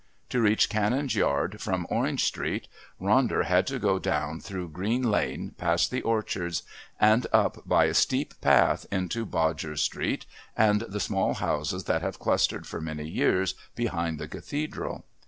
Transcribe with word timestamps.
To 0.29 0.41
reach 0.41 0.67
Canon's 0.67 1.13
Yard 1.13 1.61
from 1.61 1.85
Orange 1.91 2.23
Street, 2.23 2.67
Ronder 2.99 3.45
had 3.45 3.67
to 3.67 3.77
go 3.77 3.99
down 3.99 4.39
through 4.39 4.69
Green 4.69 5.03
Lane 5.03 5.53
past 5.59 5.91
the 5.91 6.01
Orchards, 6.01 6.63
and 6.99 7.27
up 7.31 7.59
by 7.67 7.85
a 7.85 7.93
steep 7.93 8.33
path 8.41 8.87
into 8.91 9.27
Bodger's 9.27 9.83
Street 9.83 10.25
and 10.57 10.81
the 10.89 10.99
small 10.99 11.35
houses 11.35 11.83
that 11.83 12.01
have 12.01 12.17
clustered 12.17 12.65
for 12.65 12.81
many 12.81 13.07
years 13.07 13.53
behind 13.75 14.17
the 14.17 14.27
Cathedral. 14.27 15.05